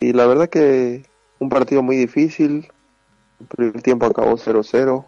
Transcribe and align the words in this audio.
y 0.00 0.14
la 0.14 0.26
verdad 0.26 0.48
que 0.48 1.04
un 1.38 1.48
partido 1.50 1.82
muy 1.82 1.96
difícil. 1.96 2.68
El 3.38 3.46
primer 3.46 3.82
tiempo 3.82 4.06
acabó 4.06 4.36
0-0. 4.36 5.04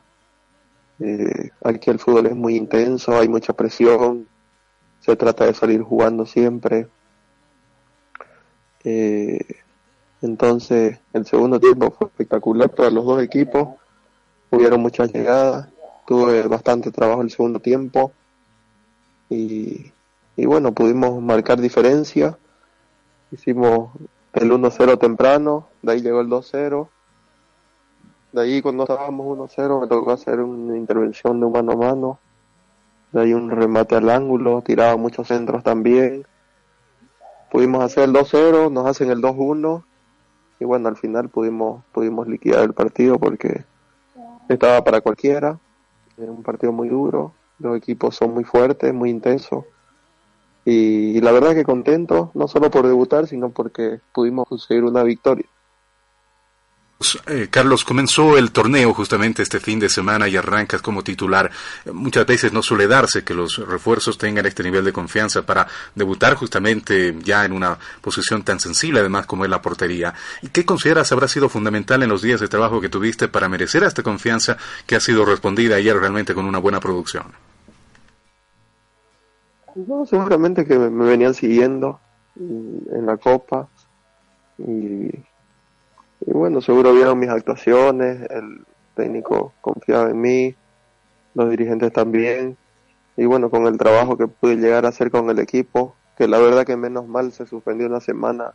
Eh, 1.01 1.51
aquí 1.65 1.91
el 1.91 1.99
fútbol 1.99 2.27
es 2.27 2.37
muy 2.37 2.57
intenso, 2.57 3.19
hay 3.19 3.29
mucha 3.29 3.55
presión. 3.55 4.29
Se 5.01 5.17
trata 5.17 5.47
de 5.47 5.55
salir 5.55 5.83
jugando 5.83 6.27
siempre. 6.27 6.89
Eh, 8.85 9.41
entonces, 10.21 10.99
el 11.13 11.27
segundo 11.27 11.59
tiempo 11.59 11.91
fue 11.91 12.09
espectacular 12.09 12.71
para 12.71 12.91
los 12.91 13.05
dos 13.05 13.23
equipos. 13.23 13.69
Hubieron 14.51 14.81
muchas 14.81 15.13
llegadas. 15.13 15.69
Tuve 16.07 16.43
bastante 16.49 16.91
trabajo 16.91 17.23
el 17.23 17.31
segundo 17.31 17.61
tiempo. 17.61 18.13
Y, 19.29 19.91
y 20.37 20.47
bueno, 20.47 20.73
pudimos 20.73 21.21
marcar 21.23 21.61
diferencia. 21.61 22.39
Hicimos 23.31 23.91
el 24.33 24.51
1-0 24.51 24.99
temprano, 24.99 25.69
de 25.83 25.93
ahí 25.93 26.01
llegó 26.01 26.21
el 26.21 26.29
2-0. 26.29 26.89
De 28.33 28.41
ahí 28.41 28.63
cuando 28.63 28.85
estábamos 28.85 29.27
1-0 29.39 29.81
me 29.83 29.87
tocó 29.87 30.13
hacer 30.13 30.41
una 30.41 30.77
intervención 30.77 31.41
de 31.41 31.49
mano 31.49 31.73
a 31.73 31.77
mano. 31.77 32.19
De 33.13 33.21
ahí 33.21 33.35
un 33.35 33.51
remate 33.51 33.95
al 33.95 34.09
ángulo, 34.09 34.63
tiraba 34.63 34.97
muchos 34.97 35.29
centros 35.29 35.63
también. 35.63 36.27
Pudimos 37.51 37.85
hacer 37.85 38.05
el 38.05 38.15
2-0, 38.15 38.73
nos 38.73 38.87
hacen 38.87 39.11
el 39.11 39.21
2-1 39.21 39.85
y 40.61 40.65
bueno, 40.65 40.89
al 40.89 40.97
final 40.97 41.29
pudimos 41.29 41.85
pudimos 41.93 42.27
liquidar 42.27 42.63
el 42.63 42.73
partido 42.73 43.19
porque 43.19 43.65
estaba 44.49 44.83
para 44.83 45.03
cualquiera. 45.03 45.59
Era 46.17 46.31
un 46.31 46.43
partido 46.43 46.73
muy 46.73 46.89
duro, 46.89 47.33
los 47.59 47.77
equipos 47.77 48.17
son 48.17 48.33
muy 48.33 48.45
fuertes, 48.45 48.95
muy 48.95 49.11
intensos 49.11 49.65
y, 50.65 51.21
la 51.21 51.33
verdad 51.33 51.55
que 51.55 51.65
contento, 51.65 52.31
no 52.35 52.47
solo 52.47 52.71
por 52.71 52.87
debutar, 52.87 53.27
sino 53.27 53.51
porque 53.51 54.01
pudimos 54.13 54.49
conseguir 54.49 54.85
una 54.85 55.03
victoria. 55.03 55.47
Eh, 57.27 57.49
Carlos, 57.51 57.85
comenzó 57.85 58.39
el 58.39 58.53
torneo 58.53 58.95
justamente 58.95 59.43
este 59.43 59.59
fin 59.59 59.81
de 59.81 59.89
semana 59.89 60.29
y 60.29 60.37
arrancas 60.37 60.83
como 60.83 61.03
titular. 61.03 61.51
Muchas 61.93 62.25
veces 62.27 62.53
no 62.53 62.63
suele 62.63 62.87
darse 62.87 63.25
que 63.25 63.35
los 63.35 63.57
refuerzos 63.59 64.19
tengan 64.19 64.47
este 64.47 64.63
nivel 64.63 64.85
de 64.85 64.93
confianza 64.93 65.43
para 65.43 65.67
debutar 65.97 66.35
justamente 66.35 67.17
ya 67.23 67.45
en 67.45 67.53
una 67.53 67.77
posición 68.01 68.45
tan 68.45 68.61
sensible 68.61 69.01
además 69.01 69.27
como 69.27 69.45
es 69.45 69.51
la 69.51 69.61
portería. 69.61 70.15
¿Y 70.43 70.49
qué 70.49 70.65
consideras 70.65 71.11
habrá 71.11 71.27
sido 71.27 71.49
fundamental 71.49 72.05
en 72.05 72.09
los 72.09 72.23
días 72.23 72.41
de 72.41 72.47
trabajo 72.47 72.81
que 72.81 72.89
tuviste 72.89 73.27
para 73.27 73.49
merecer 73.49 73.83
esta 73.83 74.03
confianza 74.03 74.57
que 74.87 74.95
ha 74.95 75.01
sido 75.01 75.25
respondida 75.25 75.77
ayer 75.77 75.97
realmente 75.97 76.35
con 76.35 76.45
una 76.45 76.59
buena 76.59 76.79
producción? 76.79 77.52
No, 79.75 80.05
seguramente 80.05 80.67
que 80.67 80.79
me 80.79 81.07
venían 81.07 81.35
siguiendo 81.35 81.99
en 82.37 83.07
la 83.07 83.17
copa 83.17 83.69
y, 84.59 85.11
bueno, 86.27 86.61
seguro 86.61 86.93
vieron 86.93 87.19
mis 87.19 87.31
actuaciones, 87.31 88.31
el 88.31 88.65
técnico 88.95 89.53
confiaba 89.61 90.11
en 90.11 90.21
mí, 90.21 90.55
los 91.35 91.51
dirigentes 91.51 91.93
también 91.93 92.57
y 93.17 93.25
bueno, 93.25 93.51
con 93.51 93.67
el 93.67 93.79
trabajo 93.79 94.17
que 94.17 94.29
pude 94.29 94.57
llegar 94.57 94.85
a 94.85 94.89
hacer 94.89 95.11
con 95.11 95.29
el 95.31 95.39
equipo, 95.39 95.95
que 96.17 96.29
la 96.29 96.39
verdad 96.39 96.67
que 96.67 96.77
menos 96.77 97.07
mal 97.07 97.33
se 97.33 97.47
suspendió 97.47 97.87
una 97.87 98.01
semana 98.01 98.53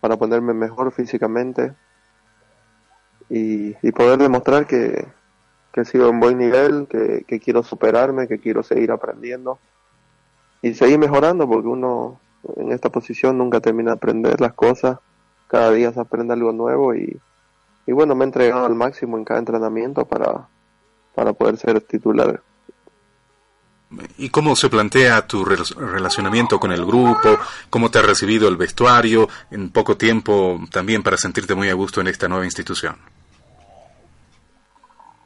para 0.00 0.16
ponerme 0.16 0.54
mejor 0.54 0.92
físicamente 0.92 1.74
y, 3.28 3.72
poder 3.92 4.18
demostrar 4.18 4.66
que, 4.66 5.06
que 5.72 5.80
he 5.82 5.84
sido 5.84 6.08
en 6.08 6.20
buen 6.20 6.38
nivel, 6.38 6.86
que 6.88 7.40
quiero 7.40 7.62
superarme, 7.62 8.28
que 8.28 8.38
quiero 8.38 8.62
seguir 8.62 8.90
aprendiendo 8.90 9.58
y 10.62 10.74
seguir 10.74 10.98
mejorando 10.98 11.48
porque 11.48 11.68
uno 11.68 12.20
en 12.56 12.72
esta 12.72 12.88
posición 12.90 13.38
nunca 13.38 13.60
termina 13.60 13.90
de 13.90 13.96
aprender 13.96 14.40
las 14.40 14.54
cosas, 14.54 14.98
cada 15.48 15.70
día 15.72 15.92
se 15.92 16.00
aprende 16.00 16.32
algo 16.32 16.52
nuevo 16.52 16.94
y, 16.94 17.20
y 17.86 17.92
bueno, 17.92 18.14
me 18.14 18.24
he 18.24 18.26
entregado 18.26 18.64
al 18.64 18.74
máximo 18.74 19.18
en 19.18 19.24
cada 19.24 19.40
entrenamiento 19.40 20.06
para, 20.06 20.48
para 21.14 21.32
poder 21.32 21.56
ser 21.58 21.80
titular. 21.82 22.40
¿Y 24.16 24.30
cómo 24.30 24.56
se 24.56 24.70
plantea 24.70 25.26
tu 25.26 25.44
relacionamiento 25.44 26.58
con 26.58 26.72
el 26.72 26.84
grupo? 26.84 27.38
¿Cómo 27.68 27.90
te 27.90 27.98
ha 27.98 28.02
recibido 28.02 28.48
el 28.48 28.56
vestuario 28.56 29.28
en 29.50 29.70
poco 29.70 29.98
tiempo 29.98 30.60
también 30.70 31.02
para 31.02 31.18
sentirte 31.18 31.54
muy 31.54 31.68
a 31.68 31.74
gusto 31.74 32.00
en 32.00 32.06
esta 32.06 32.26
nueva 32.28 32.46
institución? 32.46 32.96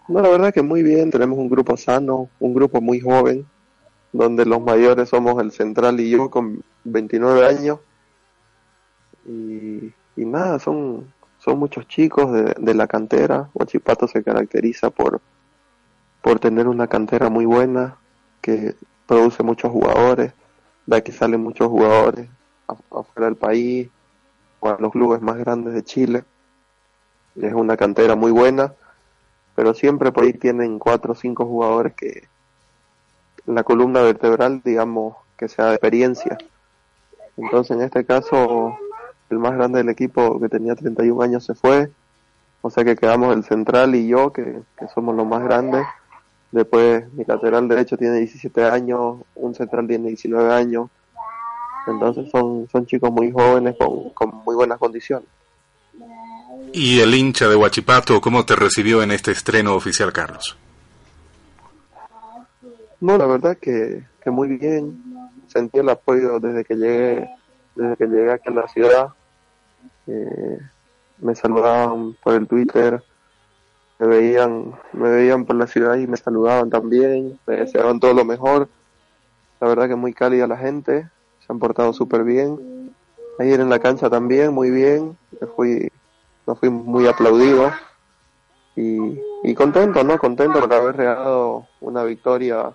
No, 0.08 0.20
la 0.20 0.28
verdad 0.28 0.52
que 0.52 0.62
muy 0.62 0.82
bien, 0.82 1.10
tenemos 1.10 1.38
un 1.38 1.48
grupo 1.48 1.76
sano, 1.76 2.28
un 2.40 2.54
grupo 2.54 2.80
muy 2.80 3.00
joven, 3.00 3.46
donde 4.16 4.46
los 4.46 4.60
mayores 4.60 5.08
somos 5.08 5.40
el 5.42 5.52
central 5.52 6.00
y 6.00 6.10
yo 6.10 6.30
con 6.30 6.62
29 6.84 7.46
años. 7.46 7.78
Y, 9.26 9.92
nada, 10.16 10.58
son, 10.58 11.12
son 11.38 11.58
muchos 11.58 11.86
chicos 11.88 12.32
de, 12.32 12.54
de 12.58 12.74
la 12.74 12.86
cantera. 12.86 13.50
Huachipato 13.54 14.08
se 14.08 14.22
caracteriza 14.22 14.90
por, 14.90 15.20
por 16.22 16.38
tener 16.38 16.68
una 16.68 16.86
cantera 16.86 17.28
muy 17.28 17.44
buena, 17.44 17.96
que 18.40 18.74
produce 19.06 19.42
muchos 19.42 19.70
jugadores, 19.70 20.32
de 20.86 20.96
aquí 20.96 21.12
salen 21.12 21.42
muchos 21.42 21.68
jugadores 21.68 22.28
afuera 22.66 23.26
del 23.26 23.36
país 23.36 23.88
o 24.60 24.68
a 24.68 24.76
los 24.78 24.92
clubes 24.92 25.20
más 25.20 25.36
grandes 25.36 25.74
de 25.74 25.84
Chile. 25.84 26.24
Es 27.36 27.52
una 27.52 27.76
cantera 27.76 28.14
muy 28.16 28.30
buena, 28.30 28.74
pero 29.54 29.74
siempre 29.74 30.12
por 30.12 30.24
ahí 30.24 30.32
tienen 30.32 30.78
cuatro 30.78 31.12
o 31.12 31.16
cinco 31.16 31.44
jugadores 31.44 31.94
que, 31.94 32.28
la 33.46 33.62
columna 33.62 34.02
vertebral, 34.02 34.60
digamos, 34.64 35.16
que 35.36 35.48
sea 35.48 35.66
de 35.66 35.74
experiencia. 35.74 36.36
Entonces, 37.36 37.76
en 37.76 37.82
este 37.82 38.04
caso, 38.04 38.76
el 39.30 39.38
más 39.38 39.52
grande 39.52 39.78
del 39.78 39.88
equipo, 39.88 40.40
que 40.40 40.48
tenía 40.48 40.74
31 40.74 41.22
años, 41.22 41.44
se 41.44 41.54
fue. 41.54 41.90
O 42.62 42.70
sea 42.70 42.84
que 42.84 42.96
quedamos 42.96 43.36
el 43.36 43.44
central 43.44 43.94
y 43.94 44.08
yo, 44.08 44.32
que, 44.32 44.60
somos 44.94 45.14
los 45.14 45.26
más 45.26 45.42
grandes. 45.42 45.86
Después, 46.50 47.12
mi 47.12 47.24
lateral 47.24 47.68
derecho 47.68 47.96
tiene 47.96 48.18
17 48.18 48.64
años, 48.64 49.18
un 49.34 49.54
central 49.54 49.86
tiene 49.86 50.08
19 50.08 50.52
años. 50.52 50.88
Entonces, 51.86 52.28
son, 52.30 52.68
son 52.70 52.86
chicos 52.86 53.12
muy 53.12 53.30
jóvenes 53.30 53.76
con, 53.78 54.10
con 54.10 54.42
muy 54.44 54.56
buenas 54.56 54.78
condiciones. 54.78 55.28
¿Y 56.72 57.00
el 57.00 57.14
hincha 57.14 57.48
de 57.48 57.56
Huachipato, 57.56 58.20
cómo 58.20 58.44
te 58.44 58.56
recibió 58.56 59.02
en 59.02 59.12
este 59.12 59.30
estreno 59.30 59.74
oficial, 59.74 60.12
Carlos? 60.12 60.56
No, 63.06 63.16
la 63.18 63.26
verdad 63.26 63.56
que, 63.56 64.02
que 64.20 64.30
muy 64.32 64.48
bien. 64.48 65.00
Sentí 65.46 65.78
el 65.78 65.88
apoyo 65.88 66.40
desde 66.40 66.64
que 66.64 66.74
llegué, 66.74 67.30
desde 67.76 67.96
que 67.96 68.06
llegué 68.08 68.32
aquí 68.32 68.48
a 68.48 68.50
la 68.50 68.66
ciudad. 68.66 69.08
Eh, 70.08 70.58
me 71.18 71.36
saludaban 71.36 72.16
por 72.20 72.34
el 72.34 72.48
Twitter, 72.48 73.00
me 74.00 74.08
veían, 74.08 74.74
me 74.92 75.08
veían 75.08 75.44
por 75.44 75.54
la 75.54 75.68
ciudad 75.68 75.94
y 75.98 76.08
me 76.08 76.16
saludaban 76.16 76.68
también, 76.68 77.38
me 77.46 77.58
deseaban 77.58 78.00
todo 78.00 78.12
lo 78.12 78.24
mejor. 78.24 78.68
La 79.60 79.68
verdad 79.68 79.86
que 79.86 79.94
muy 79.94 80.12
cálida 80.12 80.48
la 80.48 80.56
gente, 80.56 81.08
se 81.38 81.52
han 81.52 81.60
portado 81.60 81.92
súper 81.92 82.24
bien. 82.24 82.92
Ayer 83.38 83.60
en 83.60 83.70
la 83.70 83.78
cancha 83.78 84.10
también, 84.10 84.52
muy 84.52 84.72
bien, 84.72 85.16
me 85.40 85.46
fui, 85.46 85.92
me 86.44 86.56
fui 86.56 86.70
muy 86.70 87.06
aplaudido 87.06 87.70
y, 88.74 89.20
y 89.44 89.54
contento, 89.54 90.02
¿no? 90.02 90.18
Contento 90.18 90.58
por 90.58 90.72
haber 90.74 90.96
regalado 90.96 91.68
una 91.80 92.02
victoria 92.02 92.74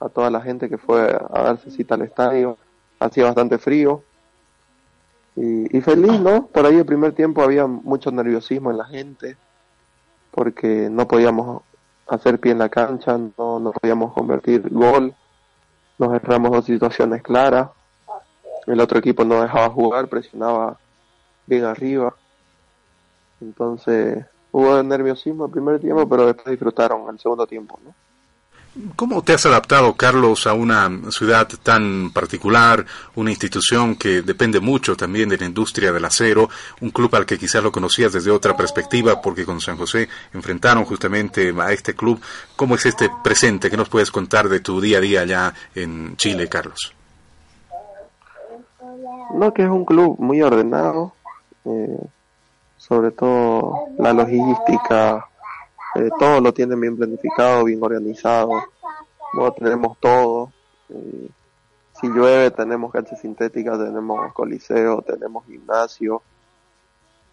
a 0.00 0.08
toda 0.08 0.30
la 0.30 0.40
gente 0.40 0.68
que 0.68 0.78
fue 0.78 1.02
a 1.02 1.42
darse 1.42 1.70
cita 1.70 1.94
al 1.94 2.02
estadio. 2.02 2.58
Hacía 2.98 3.24
bastante 3.24 3.58
frío. 3.58 4.02
Y, 5.36 5.80
feliz, 5.80 6.20
¿no? 6.20 6.46
Por 6.46 6.64
ahí 6.64 6.76
el 6.76 6.86
primer 6.86 7.12
tiempo 7.12 7.42
había 7.42 7.66
mucho 7.66 8.12
nerviosismo 8.12 8.70
en 8.70 8.78
la 8.78 8.84
gente, 8.84 9.36
porque 10.30 10.88
no 10.88 11.08
podíamos 11.08 11.62
hacer 12.06 12.38
pie 12.38 12.52
en 12.52 12.58
la 12.58 12.68
cancha, 12.68 13.18
no, 13.36 13.58
no 13.58 13.72
podíamos 13.72 14.12
convertir 14.12 14.68
gol, 14.70 15.12
nos 15.98 16.14
erramos 16.14 16.52
dos 16.52 16.64
situaciones 16.64 17.20
claras, 17.22 17.70
el 18.68 18.78
otro 18.78 19.00
equipo 19.00 19.24
no 19.24 19.42
dejaba 19.42 19.70
jugar, 19.70 20.06
presionaba 20.06 20.78
bien 21.46 21.64
arriba, 21.64 22.14
entonces 23.40 24.24
hubo 24.52 24.80
nerviosismo 24.84 25.46
el 25.46 25.50
primer 25.50 25.80
tiempo, 25.80 26.08
pero 26.08 26.26
después 26.26 26.46
disfrutaron 26.46 27.08
el 27.10 27.18
segundo 27.18 27.46
tiempo, 27.46 27.78
¿no? 27.84 27.92
¿Cómo 28.96 29.22
te 29.22 29.34
has 29.34 29.46
adaptado, 29.46 29.94
Carlos, 29.94 30.48
a 30.48 30.52
una 30.52 30.90
ciudad 31.10 31.46
tan 31.62 32.10
particular, 32.12 32.84
una 33.14 33.30
institución 33.30 33.94
que 33.94 34.22
depende 34.22 34.58
mucho 34.58 34.96
también 34.96 35.28
de 35.28 35.38
la 35.38 35.44
industria 35.44 35.92
del 35.92 36.04
acero, 36.04 36.48
un 36.80 36.90
club 36.90 37.14
al 37.14 37.24
que 37.24 37.38
quizás 37.38 37.62
lo 37.62 37.70
conocías 37.70 38.12
desde 38.12 38.32
otra 38.32 38.56
perspectiva, 38.56 39.22
porque 39.22 39.46
con 39.46 39.60
San 39.60 39.76
José 39.76 40.08
enfrentaron 40.32 40.84
justamente 40.84 41.54
a 41.56 41.70
este 41.70 41.94
club? 41.94 42.20
¿Cómo 42.56 42.74
es 42.74 42.84
este 42.86 43.08
presente? 43.22 43.70
¿Qué 43.70 43.76
nos 43.76 43.88
puedes 43.88 44.10
contar 44.10 44.48
de 44.48 44.58
tu 44.58 44.80
día 44.80 44.98
a 44.98 45.00
día 45.00 45.20
allá 45.20 45.54
en 45.76 46.16
Chile, 46.16 46.48
Carlos? 46.48 46.92
No, 49.34 49.54
que 49.54 49.62
es 49.62 49.70
un 49.70 49.84
club 49.84 50.16
muy 50.18 50.42
ordenado, 50.42 51.12
eh, 51.64 51.96
sobre 52.76 53.12
todo 53.12 53.86
la 53.98 54.12
logística, 54.12 55.28
eh, 55.94 56.10
todo 56.18 56.40
lo 56.40 56.52
tienen 56.52 56.80
bien 56.80 56.96
planificado, 56.96 57.64
bien 57.64 57.82
organizado. 57.82 58.50
no 59.34 59.52
tenemos 59.52 59.98
todo. 59.98 60.52
Eh, 60.90 61.28
si 62.00 62.08
llueve 62.08 62.50
tenemos 62.50 62.92
cancha 62.92 63.16
sintética, 63.16 63.78
tenemos 63.78 64.32
coliseo, 64.32 65.02
tenemos 65.02 65.46
gimnasio, 65.46 66.22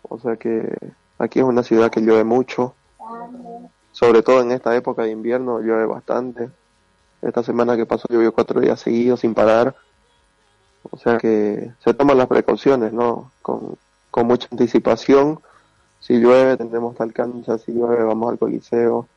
o 0.03 0.19
sea 0.19 0.35
que 0.37 0.77
aquí 1.17 1.39
es 1.39 1.45
una 1.45 1.63
ciudad 1.63 1.89
que 1.89 2.01
llueve 2.01 2.23
mucho, 2.23 2.75
sobre 3.91 4.21
todo 4.21 4.41
en 4.41 4.51
esta 4.51 4.75
época 4.75 5.03
de 5.03 5.11
invierno 5.11 5.59
llueve 5.59 5.85
bastante. 5.85 6.49
Esta 7.21 7.43
semana 7.43 7.75
que 7.75 7.85
pasó 7.85 8.07
llovió 8.09 8.33
cuatro 8.33 8.61
días 8.61 8.79
seguidos 8.79 9.21
sin 9.21 9.33
parar, 9.33 9.75
o 10.89 10.97
sea 10.97 11.17
que 11.17 11.71
se 11.83 11.93
toman 11.93 12.17
las 12.17 12.27
precauciones, 12.27 12.93
¿no? 12.93 13.31
Con 13.41 14.27
mucha 14.27 14.47
anticipación. 14.51 15.39
Si 16.01 16.19
llueve 16.19 16.57
tendremos 16.57 16.95
tal 16.95 17.13
cancha, 17.13 17.57
si 17.57 17.71
llueve 17.71 18.03
vamos 18.03 18.31
al 18.31 18.39
coliseo. 18.39 19.07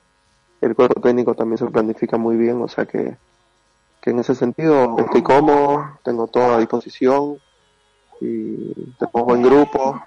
El 0.61 0.77
cuerpo 0.77 1.01
técnico 1.01 1.35
también 1.35 1.59
se 1.59 1.67
planifica 1.67 2.17
muy 2.17 2.37
bien, 2.37 2.63
o 2.63 2.69
sea 2.69 2.87
que, 2.87 3.17
que 4.01 4.11
en 4.11 4.19
ese 4.21 4.35
sentido 4.35 4.97
estoy 4.99 5.23
cómodo, 5.23 5.99
tengo 6.05 6.27
toda 6.27 6.57
a 6.57 6.59
disposición 6.59 7.39
y 8.21 8.73
tenemos 8.99 9.25
buen 9.27 9.43
grupo 9.43 10.03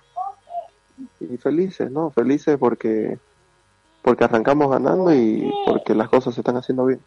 y 1.19 1.37
felices, 1.37 1.91
¿no? 1.91 2.11
Felices 2.11 2.57
porque 2.57 3.19
porque 4.01 4.23
arrancamos 4.23 4.69
ganando 4.69 5.13
y 5.13 5.51
porque 5.65 5.93
las 5.93 6.07
cosas 6.07 6.33
se 6.33 6.41
están 6.41 6.55
haciendo 6.55 6.85
bien. 6.85 7.01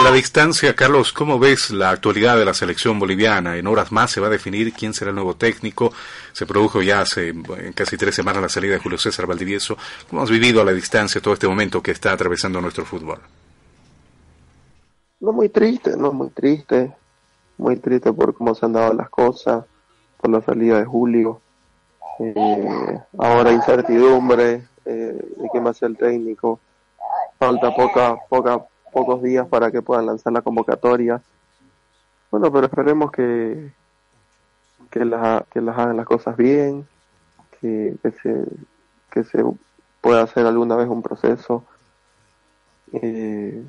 A 0.00 0.02
la 0.02 0.12
distancia, 0.12 0.74
Carlos, 0.74 1.12
¿cómo 1.12 1.38
ves 1.38 1.70
la 1.72 1.90
actualidad 1.90 2.38
de 2.38 2.46
la 2.46 2.54
selección 2.54 2.98
boliviana? 2.98 3.58
En 3.58 3.66
horas 3.66 3.92
más 3.92 4.10
se 4.10 4.18
va 4.18 4.28
a 4.28 4.30
definir 4.30 4.72
quién 4.72 4.94
será 4.94 5.10
el 5.10 5.14
nuevo 5.14 5.36
técnico. 5.36 5.92
Se 6.32 6.46
produjo 6.46 6.80
ya 6.80 7.02
hace 7.02 7.34
casi 7.74 7.98
tres 7.98 8.14
semanas 8.14 8.40
la 8.40 8.48
salida 8.48 8.72
de 8.72 8.78
Julio 8.78 8.96
César 8.96 9.26
Valdivieso. 9.26 9.76
¿Cómo 10.08 10.22
has 10.22 10.30
vivido 10.30 10.62
a 10.62 10.64
la 10.64 10.72
distancia 10.72 11.20
todo 11.20 11.34
este 11.34 11.46
momento 11.46 11.82
que 11.82 11.90
está 11.90 12.12
atravesando 12.12 12.62
nuestro 12.62 12.86
fútbol? 12.86 13.18
No 15.20 15.32
muy 15.32 15.50
triste, 15.50 15.94
no 15.98 16.12
muy 16.12 16.30
triste. 16.30 16.96
Muy 17.58 17.76
triste 17.76 18.10
por 18.14 18.32
cómo 18.32 18.54
se 18.54 18.64
han 18.64 18.72
dado 18.72 18.94
las 18.94 19.10
cosas, 19.10 19.66
por 20.16 20.30
la 20.30 20.40
salida 20.40 20.78
de 20.78 20.86
Julio. 20.86 21.42
Eh, 22.20 22.98
ahora 23.18 23.52
incertidumbre 23.52 24.66
eh, 24.86 25.14
de 25.36 25.48
quién 25.52 25.66
va 25.66 25.70
a 25.70 25.74
ser 25.74 25.90
el 25.90 25.98
técnico. 25.98 26.58
Falta 27.38 27.74
poca, 27.74 28.16
poca 28.30 28.64
pocos 28.90 29.22
días 29.22 29.46
para 29.48 29.70
que 29.70 29.82
puedan 29.82 30.06
lanzar 30.06 30.32
la 30.32 30.42
convocatoria. 30.42 31.22
Bueno, 32.30 32.52
pero 32.52 32.66
esperemos 32.66 33.10
que, 33.10 33.72
que, 34.90 35.04
las, 35.04 35.44
que 35.48 35.60
las 35.60 35.78
hagan 35.78 35.96
las 35.96 36.06
cosas 36.06 36.36
bien, 36.36 36.86
que, 37.60 37.96
que, 38.02 38.10
se, 38.12 38.44
que 39.10 39.24
se 39.24 39.44
pueda 40.00 40.22
hacer 40.22 40.46
alguna 40.46 40.76
vez 40.76 40.88
un 40.88 41.02
proceso, 41.02 41.64
eh, 42.92 43.64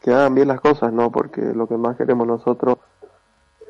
que 0.00 0.12
hagan 0.12 0.34
bien 0.34 0.48
las 0.48 0.60
cosas, 0.60 0.92
¿no? 0.92 1.10
Porque 1.10 1.40
lo 1.40 1.66
que 1.66 1.76
más 1.76 1.96
queremos 1.96 2.26
nosotros 2.26 2.78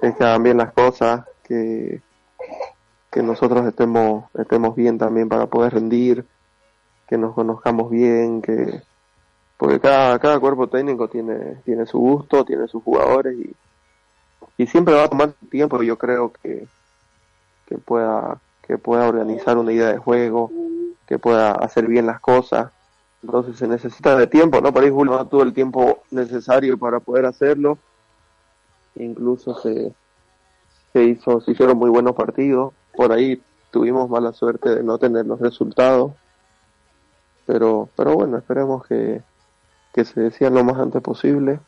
es 0.02 0.14
que 0.16 0.24
hagan 0.24 0.42
bien 0.42 0.58
las 0.58 0.72
cosas, 0.72 1.24
que, 1.42 2.02
que 3.10 3.22
nosotros 3.22 3.66
estemos, 3.66 4.24
estemos 4.34 4.74
bien 4.74 4.98
también 4.98 5.28
para 5.28 5.46
poder 5.46 5.74
rendir, 5.74 6.26
que 7.08 7.16
nos 7.16 7.34
conozcamos 7.34 7.90
bien, 7.90 8.42
que, 8.42 8.82
porque 9.56 9.80
cada, 9.80 10.18
cada 10.18 10.38
cuerpo 10.38 10.68
técnico 10.68 11.08
tiene, 11.08 11.56
tiene 11.64 11.86
su 11.86 11.98
gusto, 11.98 12.44
tiene 12.44 12.68
sus 12.68 12.82
jugadores 12.82 13.36
y, 13.38 13.54
y 14.58 14.66
siempre 14.66 14.94
va 14.94 15.04
a 15.04 15.08
tomar 15.08 15.32
tiempo 15.50 15.82
yo 15.82 15.96
creo 15.96 16.32
que, 16.42 16.66
que 17.66 17.78
pueda 17.78 18.40
que 18.66 18.78
pueda 18.78 19.08
organizar 19.08 19.58
una 19.58 19.72
idea 19.72 19.92
de 19.92 19.98
juego, 19.98 20.50
que 21.06 21.18
pueda 21.18 21.52
hacer 21.52 21.86
bien 21.86 22.06
las 22.06 22.20
cosas. 22.20 22.72
Entonces 23.22 23.56
se 23.56 23.68
necesita 23.68 24.16
de 24.16 24.26
tiempo, 24.26 24.60
¿no? 24.60 24.72
Para 24.72 24.86
ir 24.86 24.92
Julio 24.92 25.16
no 25.16 25.26
tuvo 25.26 25.42
el 25.42 25.54
tiempo 25.54 26.02
necesario 26.10 26.76
para 26.76 27.00
poder 27.00 27.26
hacerlo. 27.26 27.78
Incluso 28.96 29.54
se, 29.60 29.94
se 30.92 31.04
hizo, 31.04 31.40
se 31.40 31.52
hicieron 31.52 31.78
muy 31.78 31.90
buenos 31.90 32.14
partidos. 32.14 32.74
Por 32.94 33.12
ahí 33.12 33.40
tuvimos 33.70 34.10
mala 34.10 34.32
suerte 34.32 34.74
de 34.74 34.82
no 34.82 34.98
tener 34.98 35.26
los 35.26 35.40
resultados. 35.40 36.12
Pero, 37.46 37.88
pero 37.96 38.14
bueno, 38.14 38.36
esperemos 38.38 38.84
que, 38.86 39.22
que 39.96 40.04
se 40.04 40.20
decía 40.20 40.50
lo 40.50 40.62
más 40.62 40.76
antes 40.76 41.00
posible 41.00 41.58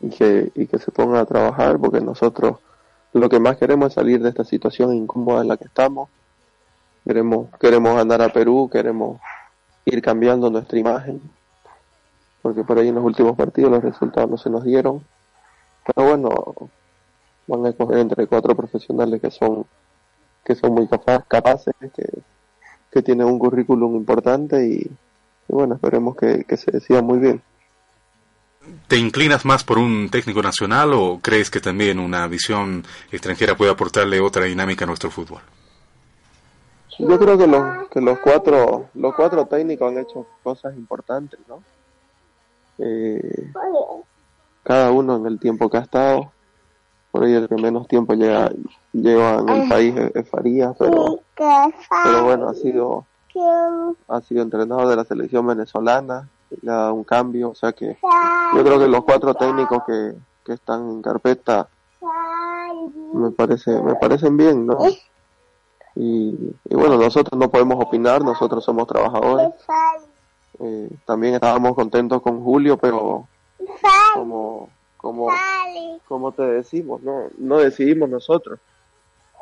y 0.00 0.10
que, 0.10 0.52
y 0.54 0.66
que 0.66 0.78
se 0.78 0.92
ponga 0.92 1.20
a 1.20 1.24
trabajar 1.24 1.78
porque 1.78 2.02
nosotros 2.02 2.58
lo 3.14 3.26
que 3.30 3.40
más 3.40 3.56
queremos 3.56 3.88
es 3.88 3.94
salir 3.94 4.22
de 4.22 4.28
esta 4.28 4.44
situación 4.44 4.94
incómoda 4.94 5.40
en 5.40 5.48
la 5.48 5.56
que 5.56 5.64
estamos. 5.64 6.10
Queremos, 7.06 7.48
queremos 7.58 7.96
ganar 7.96 8.20
a 8.20 8.28
Perú, 8.28 8.68
queremos 8.70 9.18
ir 9.86 10.02
cambiando 10.02 10.50
nuestra 10.50 10.78
imagen, 10.78 11.22
porque 12.42 12.64
por 12.64 12.78
ahí 12.78 12.88
en 12.88 12.96
los 12.96 13.04
últimos 13.04 13.34
partidos 13.34 13.70
los 13.70 13.82
resultados 13.82 14.28
no 14.28 14.36
se 14.36 14.50
nos 14.50 14.62
dieron. 14.62 15.02
Pero 15.86 16.06
bueno, 16.06 16.54
van 17.46 17.64
a 17.64 17.70
escoger 17.70 17.96
entre 17.96 18.26
cuatro 18.26 18.54
profesionales 18.54 19.22
que 19.22 19.30
son 19.30 19.64
que 20.44 20.54
son 20.54 20.74
muy 20.74 20.86
capaces, 20.86 21.74
que, 21.94 22.04
que 22.90 23.02
tienen 23.02 23.26
un 23.26 23.38
currículum 23.38 23.96
importante 23.96 24.66
y, 24.66 24.90
y 25.50 25.52
bueno, 25.52 25.74
esperemos 25.74 26.16
que, 26.16 26.44
se 26.56 26.70
decida 26.70 27.02
muy 27.02 27.18
bien. 27.18 27.42
¿Te 28.86 28.96
inclinas 28.96 29.44
más 29.44 29.64
por 29.64 29.78
un 29.78 30.08
técnico 30.08 30.40
nacional 30.42 30.92
o 30.92 31.18
crees 31.20 31.50
que 31.50 31.60
también 31.60 31.98
una 31.98 32.28
visión 32.28 32.84
extranjera 33.10 33.56
puede 33.56 33.72
aportarle 33.72 34.20
otra 34.20 34.44
dinámica 34.44 34.84
a 34.84 34.86
nuestro 34.86 35.10
fútbol? 35.10 35.40
Yo 36.98 37.18
creo 37.18 37.36
que 37.36 37.46
los, 37.46 37.88
que 37.88 38.00
los 38.00 38.18
cuatro 38.20 38.90
los 38.94 39.14
cuatro 39.14 39.46
técnicos 39.46 39.90
han 39.90 39.98
hecho 39.98 40.26
cosas 40.42 40.76
importantes, 40.76 41.40
¿no? 41.48 41.62
Eh, 42.78 43.50
cada 44.62 44.92
uno 44.92 45.16
en 45.16 45.26
el 45.26 45.40
tiempo 45.40 45.68
que 45.68 45.78
ha 45.78 45.80
estado, 45.80 46.30
por 47.10 47.24
ahí 47.24 47.34
el 47.34 47.48
que 47.48 47.56
menos 47.56 47.88
tiempo 47.88 48.14
llega, 48.14 48.52
lleva 48.92 49.38
en 49.38 49.48
el 49.48 49.68
país 49.68 49.94
es, 50.14 50.28
Faría, 50.28 50.74
pero, 50.78 51.20
pero 51.34 52.24
bueno, 52.24 52.48
ha 52.48 52.54
sido 52.54 53.06
ha 54.08 54.20
sido 54.22 54.42
entrenador 54.42 54.88
de 54.88 54.96
la 54.96 55.04
selección 55.04 55.46
venezolana, 55.46 56.28
le 56.62 56.70
ha 56.70 56.74
dado 56.74 56.94
un 56.94 57.04
cambio, 57.04 57.50
o 57.50 57.54
sea 57.54 57.72
que 57.72 57.96
yo 58.54 58.64
creo 58.64 58.78
que 58.78 58.88
los 58.88 59.04
cuatro 59.04 59.34
técnicos 59.34 59.82
que, 59.86 60.14
que 60.44 60.52
están 60.52 60.88
en 60.90 61.02
carpeta 61.02 61.68
me 63.12 63.30
parece 63.30 63.80
me 63.82 63.94
parecen 63.94 64.36
bien, 64.36 64.66
¿no? 64.66 64.78
Y, 65.96 66.34
bueno, 66.70 66.96
nosotros 66.96 67.38
no 67.38 67.50
podemos 67.50 67.84
opinar, 67.84 68.22
nosotros 68.22 68.64
somos 68.64 68.86
trabajadores. 68.86 69.48
Eh, 70.60 70.88
también 71.04 71.34
estábamos 71.34 71.74
contentos 71.74 72.22
con 72.22 72.42
Julio, 72.42 72.76
pero 72.76 73.26
como 74.14 74.68
como 74.96 75.28
como 76.06 76.32
te 76.32 76.42
decimos, 76.42 77.02
no 77.02 77.24
no 77.38 77.58
decidimos 77.58 78.08
nosotros. 78.08 78.60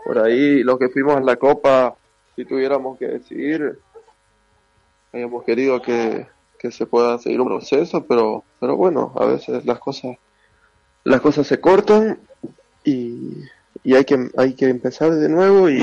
Por 0.04 0.18
ahí 0.18 0.62
los 0.62 0.78
que 0.78 0.88
fuimos 0.88 1.16
en 1.16 1.26
la 1.26 1.36
Copa 1.36 1.94
si 2.38 2.44
tuviéramos 2.44 2.96
que 2.98 3.08
decidir, 3.08 3.80
hayamos 5.12 5.44
querido 5.44 5.80
que, 5.82 6.26
se 6.70 6.86
pueda 6.86 7.18
seguir 7.18 7.40
un 7.40 7.48
proceso, 7.48 8.04
pero, 8.04 8.42
pero 8.60 8.76
bueno, 8.76 9.12
a 9.16 9.24
veces 9.26 9.64
las 9.64 9.78
cosas, 9.78 10.16
las 11.04 11.20
cosas 11.20 11.46
se 11.46 11.60
cortan 11.60 12.18
y, 12.84 13.44
y 13.84 13.94
hay 13.94 14.04
que, 14.04 14.30
hay 14.36 14.54
que 14.54 14.68
empezar 14.68 15.14
de 15.14 15.28
nuevo 15.28 15.70
y 15.70 15.78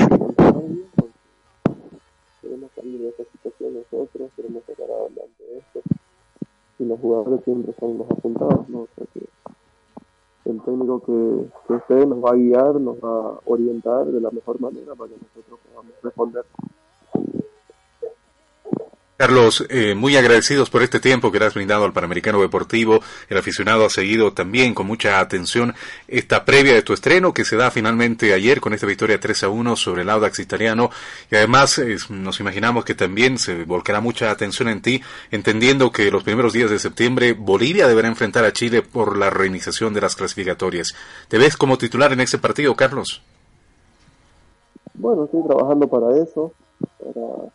queremos 2.42 2.70
salir 2.76 3.00
de 3.00 3.08
esta 3.08 3.24
situación 3.32 3.74
nosotros, 3.74 4.30
queremos 4.36 4.62
sacar 4.66 4.86
adelante 4.90 5.44
esto 5.58 5.80
y 6.78 6.84
los 6.84 7.00
jugadores 7.00 7.42
siempre 7.44 7.74
son 7.80 7.98
los 7.98 8.10
apuntados, 8.10 8.68
¿no? 8.68 8.80
O 8.80 8.88
sea 8.96 9.06
que 9.14 9.20
el 10.50 10.60
técnico 10.60 11.00
que, 11.00 11.48
que 11.66 11.74
esté 11.74 12.06
nos 12.06 12.22
va 12.22 12.30
a 12.30 12.34
guiar, 12.34 12.80
nos 12.80 12.96
va 12.98 13.30
a 13.30 13.40
orientar 13.46 14.06
de 14.06 14.20
la 14.20 14.30
mejor 14.30 14.60
manera 14.60 14.94
para 14.94 15.10
que 15.10 15.16
nosotros 15.16 15.58
podamos 15.68 15.92
responder. 16.02 16.44
Carlos, 19.16 19.64
eh, 19.70 19.94
muy 19.94 20.14
agradecidos 20.16 20.68
por 20.68 20.82
este 20.82 21.00
tiempo 21.00 21.32
que 21.32 21.38
le 21.38 21.46
has 21.46 21.54
brindado 21.54 21.84
al 21.86 21.94
Panamericano 21.94 22.38
Deportivo. 22.42 23.00
El 23.30 23.38
aficionado 23.38 23.86
ha 23.86 23.90
seguido 23.90 24.34
también 24.34 24.74
con 24.74 24.86
mucha 24.86 25.20
atención 25.20 25.74
esta 26.06 26.44
previa 26.44 26.74
de 26.74 26.82
tu 26.82 26.92
estreno 26.92 27.32
que 27.32 27.46
se 27.46 27.56
da 27.56 27.70
finalmente 27.70 28.34
ayer 28.34 28.60
con 28.60 28.74
esta 28.74 28.86
victoria 28.86 29.18
3 29.18 29.44
a 29.44 29.48
1 29.48 29.76
sobre 29.76 30.02
el 30.02 30.10
Audax 30.10 30.38
italiano. 30.40 30.90
Y 31.30 31.36
además 31.36 31.80
nos 32.10 32.40
imaginamos 32.40 32.84
que 32.84 32.94
también 32.94 33.38
se 33.38 33.64
volcará 33.64 34.02
mucha 34.02 34.30
atención 34.30 34.68
en 34.68 34.82
ti, 34.82 35.02
entendiendo 35.30 35.90
que 35.90 36.10
los 36.10 36.22
primeros 36.22 36.52
días 36.52 36.70
de 36.70 36.78
septiembre 36.78 37.32
Bolivia 37.32 37.88
deberá 37.88 38.08
enfrentar 38.08 38.44
a 38.44 38.52
Chile 38.52 38.82
por 38.82 39.16
la 39.16 39.30
reiniciación 39.30 39.94
de 39.94 40.02
las 40.02 40.14
clasificatorias. 40.14 40.94
¿Te 41.28 41.38
ves 41.38 41.56
como 41.56 41.78
titular 41.78 42.12
en 42.12 42.20
ese 42.20 42.36
partido, 42.36 42.76
Carlos? 42.76 43.22
Bueno, 44.92 45.24
estoy 45.24 45.42
trabajando 45.46 45.88
para 45.88 46.22
eso, 46.22 46.52
para, 46.98 47.50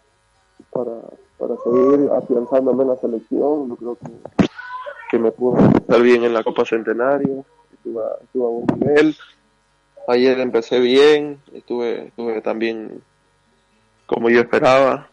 para 0.71 1.01
para 1.41 1.55
seguir 1.57 2.07
afianzándome 2.11 2.83
en 2.83 2.89
la 2.89 2.95
selección. 2.97 3.69
Yo 3.69 3.75
creo 3.75 3.95
que, 3.95 4.47
que 5.09 5.17
me 5.17 5.31
pudo 5.31 5.57
estar 5.75 5.99
bien 5.99 6.23
en 6.23 6.35
la 6.35 6.43
Copa 6.43 6.65
Centenario, 6.65 7.43
estuve, 7.73 8.03
estuve 8.21 8.43
a 8.43 8.47
buen 8.47 8.79
nivel. 8.79 9.15
Ayer 10.07 10.39
empecé 10.39 10.79
bien, 10.79 11.41
estuve, 11.51 12.07
estuve 12.07 12.41
también 12.41 13.01
como 14.05 14.29
yo 14.29 14.41
esperaba 14.41 15.09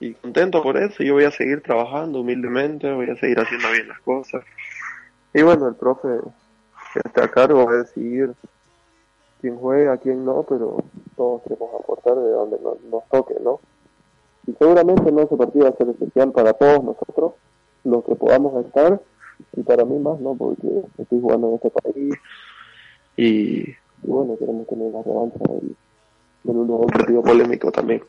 y 0.00 0.14
contento 0.14 0.62
por 0.62 0.78
eso. 0.78 1.02
Yo 1.02 1.12
voy 1.12 1.24
a 1.24 1.30
seguir 1.30 1.62
trabajando 1.62 2.20
humildemente, 2.20 2.90
voy 2.90 3.10
a 3.10 3.16
seguir 3.16 3.38
haciendo 3.38 3.70
bien 3.70 3.88
las 3.88 4.00
cosas. 4.00 4.44
Y 5.34 5.42
bueno, 5.42 5.68
el 5.68 5.74
profe 5.74 6.08
que 6.94 7.00
está 7.04 7.24
a 7.24 7.30
cargo 7.30 7.66
va 7.66 7.72
a 7.72 7.76
decidir 7.78 8.32
quién 9.42 9.58
juega, 9.58 9.98
quién 9.98 10.24
no, 10.24 10.42
pero 10.48 10.78
todos 11.16 11.42
queremos 11.42 11.68
aportar 11.78 12.14
de 12.14 12.30
donde 12.30 12.56
nos, 12.90 13.06
toque, 13.10 13.34
¿no? 13.42 13.60
Y 14.46 14.52
seguramente 14.58 15.10
no 15.10 15.22
ese 15.22 15.36
partido 15.36 15.64
va 15.64 15.70
a 15.70 15.76
ser 15.76 15.88
especial 15.88 16.32
para 16.32 16.52
todos 16.52 16.84
nosotros, 16.84 17.32
los 17.84 18.04
que 18.04 18.14
podamos 18.14 18.64
estar, 18.64 19.00
y 19.56 19.62
para 19.62 19.84
mí 19.84 19.98
más, 19.98 20.20
¿no? 20.20 20.34
Porque 20.34 20.66
estoy 20.98 21.20
jugando 21.20 21.48
en 21.48 21.54
este 21.54 21.70
país 21.70 22.14
y, 23.16 23.64
bueno, 24.02 24.36
queremos 24.38 24.66
tener 24.66 24.92
la 24.92 25.02
revancha 25.02 25.38
del, 25.48 25.76
del 26.44 26.56
último 26.56 26.86
partido 26.86 27.22
polémico 27.22 27.70
también. 27.70 28.02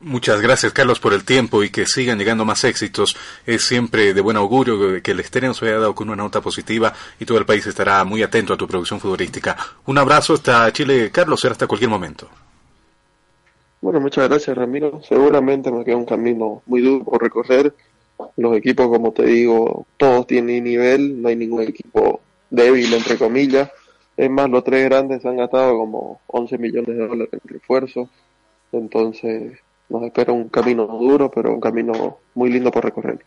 Muchas 0.00 0.40
gracias, 0.40 0.72
Carlos, 0.72 0.98
por 0.98 1.12
el 1.12 1.24
tiempo 1.24 1.62
y 1.62 1.70
que 1.70 1.86
sigan 1.86 2.18
llegando 2.18 2.44
más 2.44 2.64
éxitos. 2.64 3.16
Es 3.46 3.62
siempre 3.62 4.12
de 4.12 4.20
buen 4.20 4.36
augurio 4.36 5.00
que 5.00 5.12
el 5.12 5.20
estreno 5.20 5.54
se 5.54 5.66
haya 5.66 5.78
dado 5.78 5.94
con 5.94 6.10
una 6.10 6.24
nota 6.24 6.40
positiva 6.40 6.92
y 7.20 7.24
todo 7.24 7.38
el 7.38 7.46
país 7.46 7.64
estará 7.68 8.02
muy 8.04 8.20
atento 8.20 8.52
a 8.52 8.56
tu 8.56 8.66
producción 8.66 8.98
futbolística. 8.98 9.56
Un 9.86 9.98
abrazo 9.98 10.34
hasta 10.34 10.72
Chile, 10.72 11.12
Carlos, 11.12 11.40
será 11.40 11.52
hasta 11.52 11.68
cualquier 11.68 11.90
momento. 11.90 12.28
Bueno, 13.82 14.00
muchas 14.00 14.28
gracias, 14.28 14.56
Ramiro. 14.56 15.02
Seguramente 15.02 15.72
me 15.72 15.84
queda 15.84 15.96
un 15.96 16.04
camino 16.04 16.62
muy 16.66 16.80
duro 16.82 17.04
por 17.04 17.20
recorrer. 17.20 17.74
Los 18.36 18.56
equipos, 18.56 18.86
como 18.86 19.12
te 19.12 19.24
digo, 19.24 19.86
todos 19.96 20.24
tienen 20.28 20.62
nivel, 20.62 21.20
no 21.20 21.28
hay 21.28 21.34
ningún 21.34 21.62
equipo 21.62 22.20
débil, 22.48 22.94
entre 22.94 23.18
comillas. 23.18 23.70
Es 24.16 24.30
más, 24.30 24.48
los 24.48 24.62
tres 24.62 24.84
grandes 24.84 25.26
han 25.26 25.36
gastado 25.36 25.76
como 25.76 26.20
11 26.28 26.58
millones 26.58 26.96
de 26.96 27.08
dólares 27.08 27.32
en 27.32 27.40
refuerzos. 27.44 28.08
Entonces, 28.70 29.58
nos 29.88 30.04
espera 30.04 30.32
un 30.32 30.48
camino 30.48 30.86
duro, 30.86 31.28
pero 31.28 31.52
un 31.52 31.60
camino 31.60 32.18
muy 32.34 32.50
lindo 32.50 32.70
por 32.70 32.84
recorrer. 32.84 33.24